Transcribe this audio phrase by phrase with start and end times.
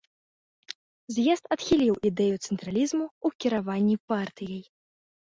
[1.17, 4.63] З'езд адхіліў ідэю цэнтралізму ў кіраванні партыяй.